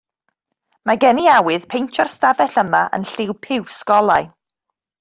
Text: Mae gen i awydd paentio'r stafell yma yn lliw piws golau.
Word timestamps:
Mae 0.89 0.97
gen 1.03 1.19
i 1.23 1.27
awydd 1.33 1.67
paentio'r 1.75 2.11
stafell 2.15 2.59
yma 2.63 2.81
yn 2.99 3.07
lliw 3.13 3.37
piws 3.47 3.79
golau. 3.95 4.27